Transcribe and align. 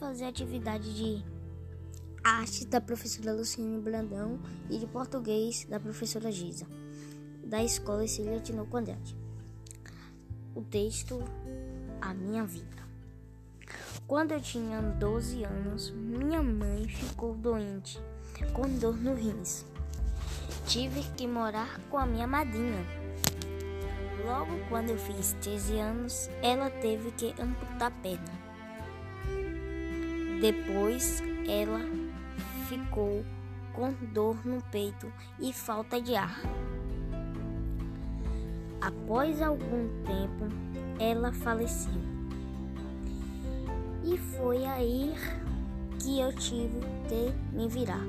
fazer 0.00 0.24
atividade 0.24 0.92
de 0.94 1.24
arte 2.24 2.66
da 2.66 2.80
professora 2.80 3.32
Luciane 3.32 3.80
Brandão 3.80 4.40
e 4.68 4.76
de 4.76 4.86
português 4.86 5.64
da 5.70 5.78
professora 5.78 6.32
Giza, 6.32 6.66
da 7.44 7.62
escola 7.62 8.06
Cília 8.08 8.40
Tino 8.40 8.66
Andrade. 8.74 9.16
O 10.56 10.62
texto 10.62 11.22
A 12.00 12.12
Minha 12.12 12.44
Vida. 12.44 12.82
Quando 14.08 14.32
eu 14.32 14.40
tinha 14.40 14.82
12 14.82 15.44
anos, 15.44 15.90
minha 15.90 16.42
mãe 16.42 16.88
ficou 16.88 17.36
doente, 17.36 18.00
com 18.52 18.68
dor 18.78 18.96
no 18.96 19.14
rins. 19.14 19.64
Tive 20.66 21.04
que 21.16 21.28
morar 21.28 21.80
com 21.88 21.96
a 21.96 22.06
minha 22.06 22.26
madrinha. 22.26 22.84
Logo 24.26 24.50
quando 24.68 24.90
eu 24.90 24.98
fiz 24.98 25.36
13 25.40 25.78
anos, 25.78 26.28
ela 26.42 26.68
teve 26.70 27.12
que 27.12 27.32
amputar 27.40 27.82
a 27.82 27.90
perna. 27.90 28.49
Depois 30.40 31.22
ela 31.46 31.80
ficou 32.66 33.22
com 33.74 33.92
dor 34.12 34.36
no 34.46 34.62
peito 34.70 35.12
e 35.38 35.52
falta 35.52 36.00
de 36.00 36.14
ar. 36.16 36.40
Após 38.80 39.42
algum 39.42 39.88
tempo, 40.04 40.48
ela 40.98 41.30
faleceu. 41.32 41.92
E 44.02 44.16
foi 44.16 44.64
aí 44.64 45.14
que 45.98 46.18
eu 46.18 46.32
tive 46.32 46.80
que 47.06 47.54
me 47.54 47.68
virar. 47.68 48.02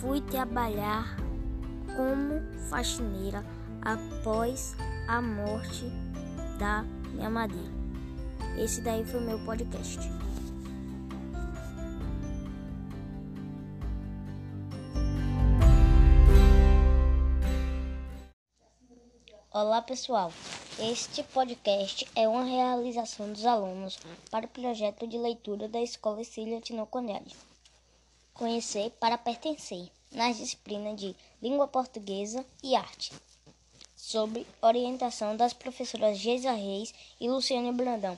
Fui 0.00 0.20
trabalhar 0.20 1.16
como 1.96 2.40
faxineira 2.68 3.44
após 3.82 4.76
a 5.08 5.20
morte 5.20 5.84
da 6.60 6.84
minha 7.12 7.28
madrinha. 7.28 7.72
Esse 8.56 8.80
daí 8.80 9.04
foi 9.04 9.20
meu 9.20 9.38
podcast. 9.40 9.98
Olá 19.52 19.82
pessoal, 19.82 20.32
este 20.78 21.24
podcast 21.24 22.06
é 22.14 22.28
uma 22.28 22.44
realização 22.44 23.32
dos 23.32 23.44
alunos 23.44 23.98
para 24.30 24.46
o 24.46 24.48
projeto 24.48 25.08
de 25.08 25.18
leitura 25.18 25.66
da 25.66 25.82
Escola 25.82 26.22
Cília 26.22 26.60
Tinoconelli. 26.60 27.34
Conhecer 28.32 28.90
para 29.00 29.18
pertencer 29.18 29.90
nas 30.12 30.36
disciplinas 30.36 31.00
de 31.00 31.16
Língua 31.42 31.66
Portuguesa 31.66 32.46
e 32.62 32.76
Arte, 32.76 33.12
sob 33.96 34.46
orientação 34.62 35.36
das 35.36 35.52
professoras 35.52 36.16
Geisa 36.16 36.52
Reis 36.52 36.94
e 37.20 37.28
Luciane 37.28 37.72
Brandão. 37.72 38.16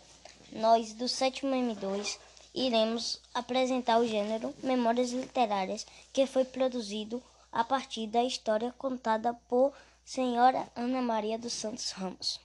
Nós, 0.52 0.92
do 0.92 1.08
sétimo 1.08 1.54
M2, 1.54 2.18
iremos 2.54 3.18
apresentar 3.32 3.98
o 3.98 4.06
gênero 4.06 4.54
Memórias 4.62 5.12
Literárias, 5.12 5.86
que 6.12 6.26
foi 6.26 6.44
produzido 6.44 7.22
a 7.50 7.64
partir 7.64 8.06
da 8.06 8.22
história 8.22 8.70
contada 8.76 9.32
por 9.48 9.72
Senhora 10.04 10.70
Ana 10.74 11.00
Maria 11.00 11.38
dos 11.38 11.52
Santos 11.52 11.92
Ramos. 11.92 12.40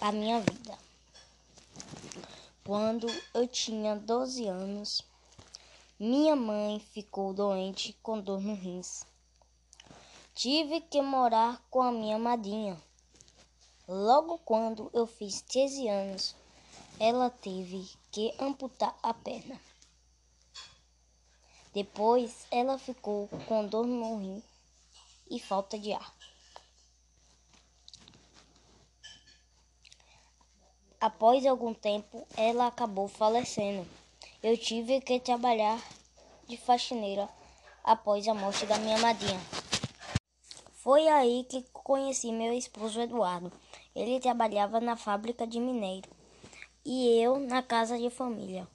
A 0.00 0.12
minha 0.12 0.40
vida. 0.40 0.78
Quando 2.64 3.06
eu 3.34 3.46
tinha 3.46 3.96
12 3.96 4.46
anos, 4.46 5.02
minha 5.98 6.36
mãe 6.36 6.78
ficou 6.78 7.34
doente 7.34 7.92
com 8.02 8.20
dor 8.20 8.40
no 8.40 8.54
rins. 8.54 9.04
Tive 10.32 10.80
que 10.80 11.02
morar 11.02 11.60
com 11.68 11.82
a 11.82 11.90
minha 11.90 12.18
madrinha. 12.18 12.80
Logo 13.86 14.38
quando 14.38 14.88
eu 14.94 15.06
fiz 15.06 15.42
13 15.42 15.88
anos, 15.88 16.36
ela 17.00 17.28
teve 17.28 17.90
que 18.12 18.32
amputar 18.38 18.96
a 19.02 19.12
perna. 19.12 19.60
Depois 21.74 22.46
ela 22.50 22.78
ficou 22.78 23.28
com 23.46 23.66
dor 23.66 23.86
no 23.86 24.18
rim 24.18 24.42
e 25.30 25.38
falta 25.40 25.78
de 25.78 25.92
ar. 25.92 26.14
Após 31.00 31.46
algum 31.46 31.72
tempo, 31.72 32.26
ela 32.36 32.66
acabou 32.66 33.06
falecendo. 33.06 33.86
Eu 34.42 34.56
tive 34.56 35.00
que 35.00 35.20
trabalhar 35.20 35.80
de 36.48 36.56
faxineira 36.56 37.28
após 37.84 38.26
a 38.26 38.34
morte 38.34 38.66
da 38.66 38.78
minha 38.78 38.98
madrinha. 38.98 39.40
Foi 40.72 41.06
aí 41.06 41.44
que 41.44 41.62
conheci 41.72 42.32
meu 42.32 42.52
esposo 42.52 43.00
Eduardo. 43.00 43.52
Ele 43.94 44.18
trabalhava 44.18 44.80
na 44.80 44.96
fábrica 44.96 45.46
de 45.46 45.60
mineiro 45.60 46.08
e 46.84 47.20
eu 47.20 47.38
na 47.38 47.62
casa 47.62 47.98
de 47.98 48.08
família, 48.10 48.66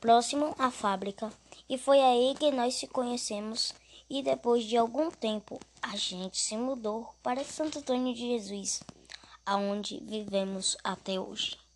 próximo 0.00 0.54
à 0.58 0.70
fábrica. 0.70 1.32
E 1.68 1.78
foi 1.78 2.00
aí 2.00 2.34
que 2.38 2.50
nós 2.50 2.74
se 2.74 2.86
conhecemos 2.86 3.72
e 4.10 4.22
depois 4.22 4.64
de 4.64 4.76
algum 4.76 5.10
tempo 5.10 5.60
a 5.82 5.96
gente 5.96 6.38
se 6.38 6.56
mudou 6.56 7.14
para 7.22 7.44
Santo 7.44 7.78
Antônio 7.78 8.14
de 8.14 8.20
Jesus, 8.20 8.82
aonde 9.44 10.02
vivemos 10.04 10.76
até 10.82 11.18
hoje. 11.20 11.67